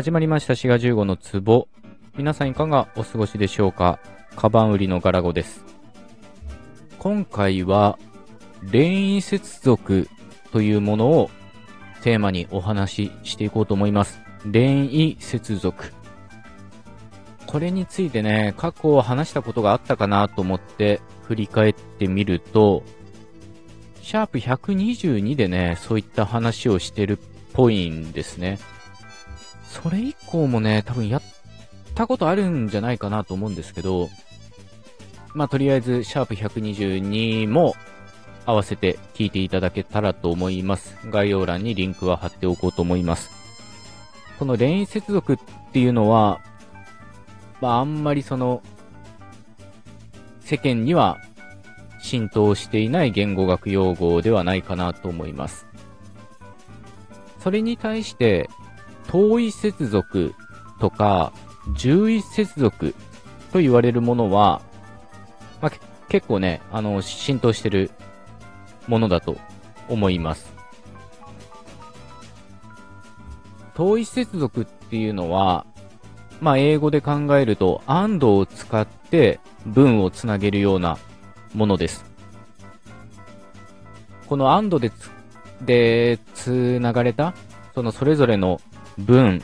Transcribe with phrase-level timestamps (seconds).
[0.00, 1.68] 始まりました4月15の壺。
[2.16, 3.98] 皆さんいかがお過ごしでしょうか？
[4.34, 5.62] カバン売りのガラゴです。
[6.98, 7.98] 今回は、
[8.72, 10.08] 恋意接続
[10.52, 11.30] というものを
[12.00, 14.22] テーマにお話ししていこうと思います。
[14.50, 15.92] 恋意接続。
[17.46, 22.84] これについてね、過去を話したことがあったかなと思って振り返ってみると、
[24.00, 27.20] シャープ122でね、そういった話をしてるっ
[27.52, 28.58] ぽいんですね。
[29.70, 31.22] それ以降もね、多分やっ
[31.94, 34.10] たことあるんじゃないかなと思うんですけど、
[35.32, 37.74] まあ、とりあえず、シャープ122も
[38.46, 40.96] 合わせて聞いていただけたらと思います。
[41.08, 43.30] 概要欄にリンクは貼っておこうと思います。
[44.40, 45.38] この連接続っ
[45.72, 46.40] ていうのは、
[47.60, 48.62] まあ、あんまりその、
[50.40, 51.18] 世間には
[52.02, 55.66] 浸透していない言語学用語ではないかなと思います。
[57.38, 58.50] それに対して、
[59.10, 60.34] 遠い接続
[60.78, 61.32] とか、
[61.74, 62.94] 重位接続
[63.52, 64.62] と言われるものは、
[65.60, 65.72] まあ、
[66.08, 67.90] 結構ね、あの、浸透してる
[68.86, 69.36] ものだと
[69.88, 70.52] 思います。
[73.74, 75.66] 遠い接続っていうのは、
[76.40, 80.98] まあ、英語で考えると、and を使って文をつなげるような
[81.52, 82.04] ものです。
[84.28, 85.10] この and でつ、
[85.62, 87.34] で、つながれた、
[87.74, 88.60] そのそれぞれの
[89.04, 89.42] 文、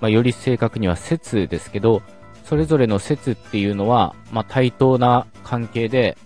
[0.00, 2.02] まあ、より正確には説ですけど、
[2.44, 6.16] それぞれの説っていうのは、まあ、対等な関係で、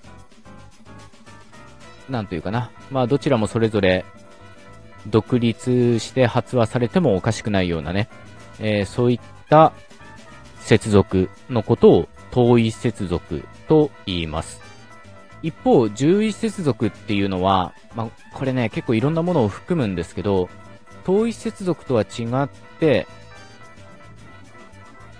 [2.08, 2.70] なんというかな。
[2.90, 4.04] まあ、どちらもそれぞれ、
[5.06, 8.08] 独立して発話されてもおかしくないようなね、
[8.60, 9.72] えー、そういった
[10.60, 14.60] 接続のことを遠い接続と言います。
[15.42, 20.48] 一方、重位接続っていうのは、まあ、これね、結構いろんなものを含むんですけど、
[21.04, 23.06] 遠い接続とは違って、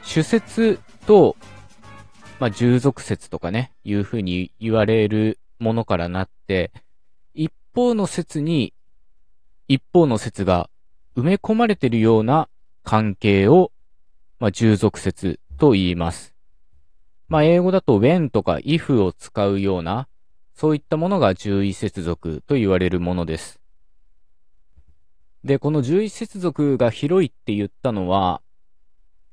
[0.03, 1.37] 主説と、
[2.39, 6.73] まあ、従属説とかね、いうふうに言われるものからなって、
[7.35, 8.75] 一方の説に、
[9.69, 10.69] 一方の説が
[11.17, 12.49] 埋め込まれているような
[12.83, 13.71] 関係を、
[14.39, 16.35] まあ、従属説と言います。
[17.29, 20.09] まあ、英語だと when とか if を使うような、
[20.55, 23.62] そういったものが従意接続と言われるものです。
[25.45, 28.41] で、この獣医接続が広いって言ったのは、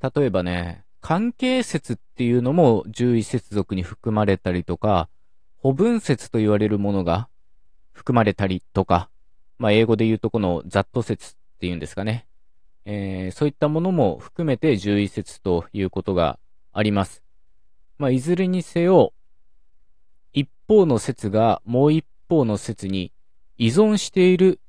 [0.01, 5.09] 例えばね、関係説っていうのも獣医接続に含まれたりとか、
[5.57, 7.29] 補分説と言われるものが
[7.91, 9.09] 含まれたりとか、
[9.57, 12.25] まあ、英語で言うとこのザット説っていうんですかね。
[12.85, 16.39] えー、そういったものも含めて獣医説ということが
[16.73, 17.23] あります。
[17.97, 19.13] まあ、いずれにせよ、
[20.33, 23.11] 一方の説がもう一方の説に
[23.57, 24.59] 依存している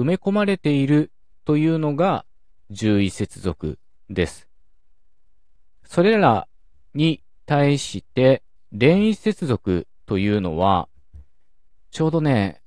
[0.00, 1.12] 埋め込まれている
[1.44, 2.24] というのが
[2.74, 3.78] 獣医接続
[4.08, 4.48] です。
[5.84, 6.48] それら
[6.94, 10.88] に対して連位接続というのは、
[11.90, 12.62] ちょうどね、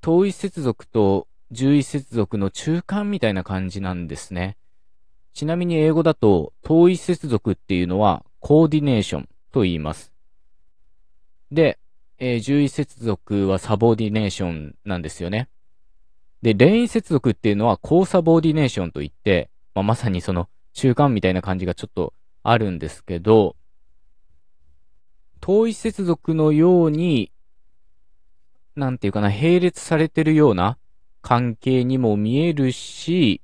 [0.00, 4.56] 遠い接続と獣医接続の中間みたいな感じなんですね。
[5.34, 10.10] ちなみに英語だと遠い接続っていうのはコーディネーションと言います。
[11.50, 11.78] で、
[12.18, 15.48] えー、獣医接続はサボーディネーションなんですよね。
[16.42, 23.56] で、レイン接続っていうのは交差ボーディネーションといって、まあ、まさにその中間みたいな感じがちょっとあるんですけど、
[25.40, 27.30] 遠い接続のように、
[28.74, 30.78] なんていうかな、並列されてるような
[31.20, 33.40] 関係にも見えるし、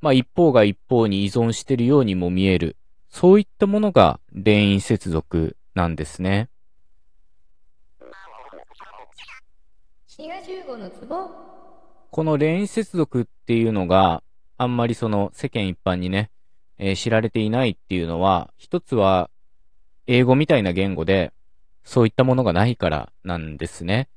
[0.00, 2.76] まあ一方が一方に依存してるようにも見える。
[3.08, 6.48] そういったものが連因接続なんですね。
[10.48, 11.57] 15のツボ
[12.10, 14.22] この連接続っていうのが
[14.56, 16.30] あんまりその世間一般にね、
[16.78, 19.30] えー、知られていないっていうのは、一つは
[20.06, 21.32] 英語みたいな言語で
[21.84, 24.08] そういったものがないからなんですね。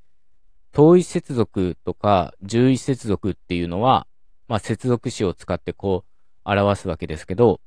[0.72, 4.08] 遠い接続とか重位接続っていうのは、
[4.48, 6.06] まあ接続詞を使ってこ
[6.46, 7.60] う表すわけですけど、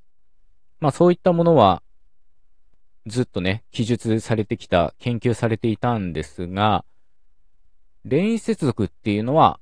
[0.81, 1.83] まあそういったものは
[3.07, 6.85] ずっとね、記述されてきた、研究されていたんですが、
[8.07, 9.61] 連位接続っていうのは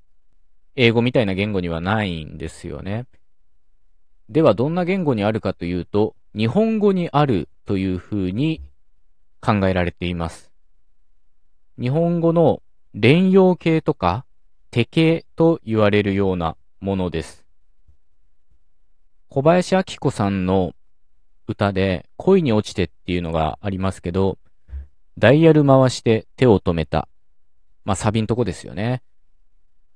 [0.75, 3.07] 英語みたいな言語にはないんですよね。
[4.29, 8.63] ではどんな言語にあるかというと、日本語にあるというふうに
[9.41, 10.51] 考えられています。
[11.79, 12.63] 日本語の
[12.95, 14.25] 連用形とか
[14.71, 17.45] 手形と言われるようなものです。
[19.29, 20.75] 小林明子さんの
[21.47, 24.39] 歌で恋に落ちてっていうのがありますけど、
[25.19, 27.09] ダイヤル回して手を止めた。
[27.85, 29.03] まあ、サビんとこですよね。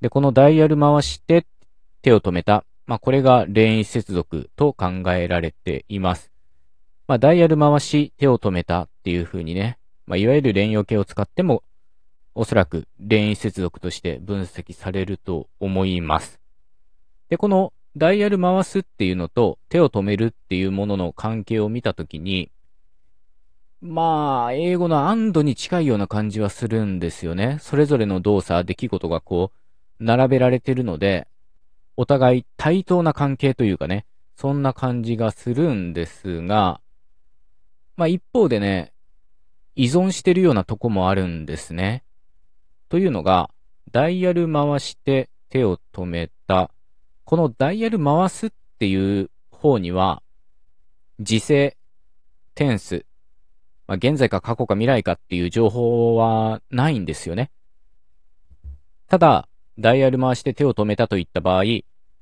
[0.07, 1.49] で、このダイヤル回して
[2.01, 2.65] 手を止めた。
[2.87, 6.31] まあ、これが連位接続と考えられています。
[7.09, 11.65] まあ、ダイヤル回し、手を止めたっていう風にね、まあ、いわゆる連用形を使っても、
[12.37, 16.39] おそらく連位接続として分析されると思います。
[17.29, 22.53] で、このダイヤル回すっていうのと手を止めるっていうものの関係を見たときに、
[23.81, 27.59] まあ、英語のアンドに近いような感じはするんですよね。
[27.61, 29.66] それぞれの動作、出来事がこう、
[30.01, 31.27] 並べられてるので、
[31.97, 34.05] お互い対等な関係というかね、
[34.37, 36.81] そんな感じがするんですが、
[37.97, 38.93] まあ一方でね、
[39.75, 42.05] 依存してるようなとこもあるんですね。
[42.89, 43.51] というのが、
[43.93, 46.71] ダイヤル回して手を止めた。
[47.25, 50.23] このダイヤル回すっていう方には、
[51.21, 51.77] 時制、
[52.55, 53.07] テンス、
[53.87, 57.51] まあ、現在か過去か未来かっていう情報はないんですよね。
[59.09, 61.65] ただ、ダイヤル回して手を止めたといった場合、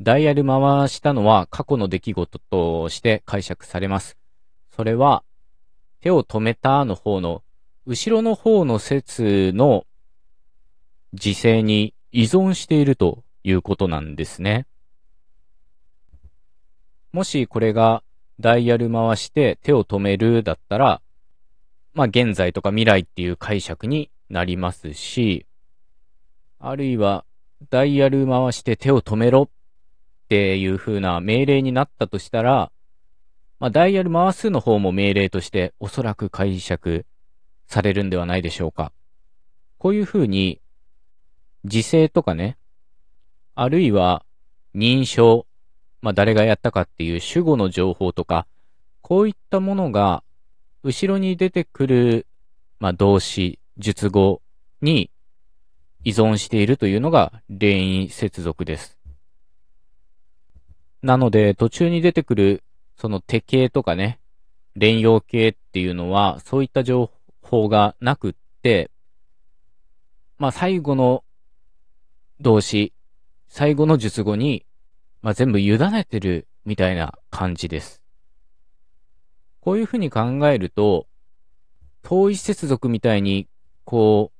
[0.01, 4.17] ダイヤル回したのは過去の出来事として解釈されます。
[4.75, 5.23] それは、
[6.01, 7.43] 手を止めたの方の、
[7.87, 9.87] 後ろの方の説の
[11.13, 14.67] 時勢に依存しているということなんですね。
[17.13, 18.03] もしこれが
[18.41, 21.01] ダイヤル回して手を止めるだったら、
[21.93, 25.47] まあ現在とか未来っていう解釈になりますし、
[26.59, 27.25] あるいは
[27.71, 29.49] ダイヤル回して手を止めろっ
[30.29, 32.71] ていう風な命令になったとしたら、
[33.61, 37.07] まあ、ダイヤル回すの方も命令としておそらく解釈
[37.67, 38.93] されるんではないでしょうか。
[39.79, 40.61] こういう風に、
[41.65, 42.59] 時制とかね、
[43.55, 44.25] あるいは
[44.75, 45.47] 認証、
[46.03, 48.47] まあ、誰がやったかっていう主語の情報とか、
[49.01, 50.23] こういったものが、
[50.83, 52.27] 後ろに出てくる、
[52.81, 54.43] まあ、動詞、述語
[54.83, 55.11] に
[56.05, 58.99] 依存しているというのが連位接続です。
[61.03, 62.63] なので、途中に出てくる、
[62.97, 64.21] その手形とかね、
[64.77, 67.11] 連用形っていうのは、そういった情
[67.43, 68.91] 報がなくって、
[70.39, 71.25] まあ最後の
[72.41, 72.93] 動詞、
[73.49, 74.67] 最後の述語に、
[75.23, 78.03] まあ全部委ねてるみたいな感じです。
[79.61, 81.07] こういうふうに考えると、
[82.05, 83.49] 統一接続みたいに、
[83.85, 84.34] こう、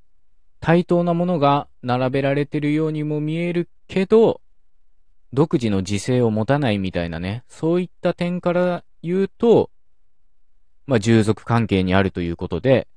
[0.65, 4.41] 対等なものが並べられてるようにも見えるけど、
[5.31, 9.69] 独自の自制を持たないみたいなね、そういった点から言うと、
[10.87, 12.87] まあ、従属関係にあるということで、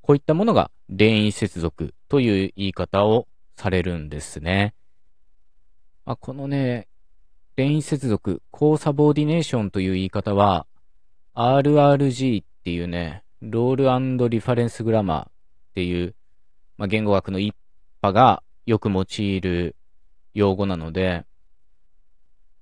[0.00, 3.28] こういったものが連位接続という言い方を
[3.58, 4.72] されるんですね。
[6.06, 6.88] まあ、このね、
[7.56, 10.66] 連位接続、コーサボーディネーションという言い方は、
[11.34, 15.30] RRG っていうね、ロールリファレンスグラマーっ
[15.74, 16.14] ていう
[16.80, 17.54] まあ、言語学の一
[18.02, 19.76] 派がよく用いる
[20.32, 21.26] 用語なので、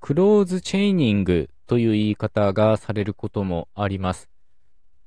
[0.00, 4.28] クローズチェイニングという言い方がされることもあります。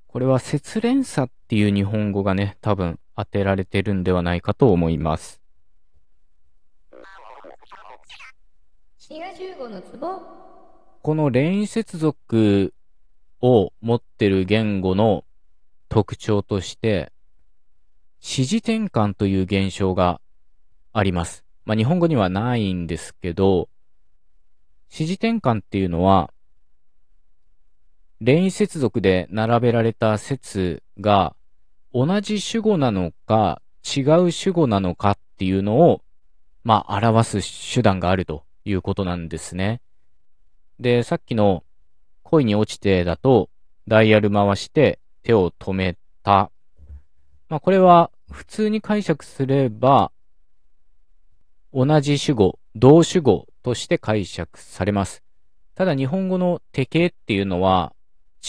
[0.07, 5.41] これは節連鎖っていう日本語がね、多分当てられてるんではないかと思います。
[11.01, 12.73] この連接続
[13.41, 15.25] を持ってる言語の
[15.89, 17.11] 特徴として、
[18.23, 20.21] 指示転換という現象が
[20.93, 21.43] あります。
[21.65, 23.67] まあ、日本語にはないんですけど、
[24.91, 26.31] 指示転換っていうのは、
[28.19, 31.35] 連位接続で並べられた説が
[31.91, 36.03] 同じ主語なのか違う主語なのかっていうのを、
[36.63, 39.81] まあ、表す手段があるということなんですね。
[40.79, 41.63] で、さっきの
[42.21, 43.49] 恋に落ちてだと、
[43.87, 46.51] ダイヤル回して手を止めた
[47.51, 50.11] まあ、これは普通に解釈すれば、
[51.73, 55.23] 同じ主語、同主語として解釈されます。
[55.75, 57.93] ただ日本語の手形っていうのは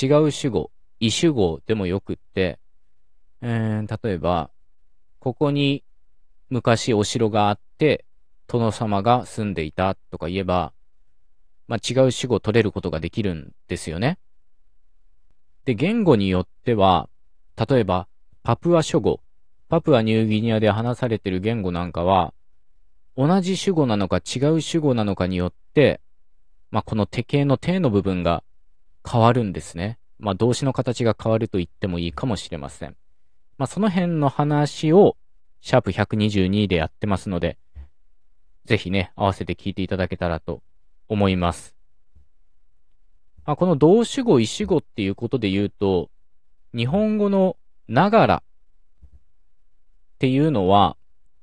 [0.01, 0.71] 違う主語、
[1.01, 2.59] 異主語でもよくって、
[3.41, 4.51] えー、例えば、
[5.19, 5.85] ここに
[6.49, 8.05] 昔お城があって、
[8.47, 10.73] 殿様が住んでいたとか言えば、
[11.69, 14.19] まあ、違う主語を取れることができるんですよね。
[15.65, 17.09] で、言語によっては、
[17.57, 18.09] 例えば、
[18.43, 19.21] パプア諸語、
[19.73, 22.35] パプアニューギニアで話されている言語なんかは、
[23.17, 26.03] 同じ主語なのか違う主語なのかによって、
[26.71, 28.45] まあ、この手形の手の部分が
[29.11, 29.99] 変わるんですね。
[30.19, 32.97] まあ、動詞の形が変わると言ってもいいかもしれません。
[33.57, 35.17] まあ、その辺の話を、
[35.63, 37.57] シャープ122でやってますので、
[38.67, 40.61] ぜひね、合わせて聞いていただけたらと
[41.09, 41.75] 思います。
[43.47, 46.11] まあ、この動詞語、意詞語っていうことで言うと、
[46.77, 47.57] 日本語の
[47.89, 48.43] ながら
[50.23, 50.97] っていうのは、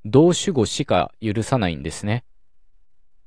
[0.06, 2.24] 動主語しか許さないんですね。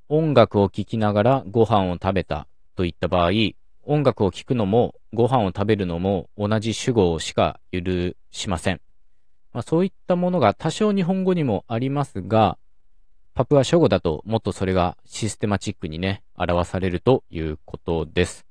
[0.10, 3.30] 音楽を聴きながらご飯を食べたといった場合、
[3.84, 8.82] 音楽を聴くのもご飯を食べるのも同じ主語しか許しません。
[9.54, 12.58] まあ、そういったものが多少日本語にもありますが、
[13.36, 18.48] パプア諸語だともっとそれがシステマチックにね、表されるということです。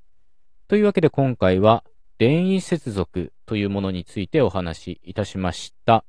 [0.69, 1.83] というわけで今回は、
[2.21, 6.05] 連位接続というものについてお話しいたしました。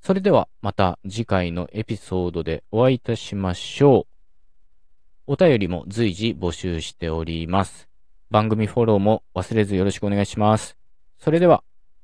[0.00, 4.06] それではまた次回のエピソードでお会いいたしましょ
[5.28, 5.32] う。
[5.32, 7.88] お便りも随時募集しております。
[8.30, 10.76] 番組フォローも忘れずよろしくお願いします。
[11.18, 11.62] それでは、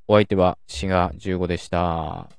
[0.08, 2.35] お相手はシガ15でした。